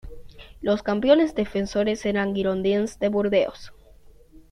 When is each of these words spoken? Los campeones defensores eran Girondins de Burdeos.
Los 0.61 0.81
campeones 0.81 1.35
defensores 1.35 2.07
eran 2.07 2.33
Girondins 2.33 2.97
de 2.97 3.09
Burdeos. 3.09 3.71